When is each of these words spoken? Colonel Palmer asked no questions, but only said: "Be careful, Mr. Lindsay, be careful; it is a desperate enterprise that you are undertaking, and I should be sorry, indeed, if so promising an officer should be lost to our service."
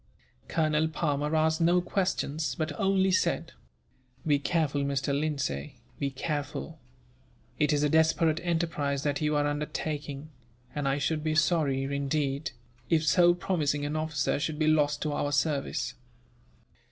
Colonel 0.47 0.87
Palmer 0.87 1.35
asked 1.35 1.61
no 1.61 1.79
questions, 1.79 2.55
but 2.55 2.71
only 2.79 3.11
said: 3.11 3.51
"Be 4.25 4.39
careful, 4.39 4.81
Mr. 4.81 5.13
Lindsay, 5.13 5.75
be 5.99 6.09
careful; 6.09 6.79
it 7.59 7.71
is 7.71 7.83
a 7.83 7.87
desperate 7.89 8.39
enterprise 8.41 9.03
that 9.03 9.21
you 9.21 9.35
are 9.35 9.45
undertaking, 9.45 10.29
and 10.73 10.87
I 10.87 10.97
should 10.97 11.23
be 11.23 11.35
sorry, 11.35 11.83
indeed, 11.83 12.49
if 12.89 13.05
so 13.05 13.35
promising 13.35 13.85
an 13.85 13.95
officer 13.95 14.39
should 14.39 14.57
be 14.57 14.65
lost 14.65 15.03
to 15.03 15.11
our 15.13 15.31
service." 15.31 15.93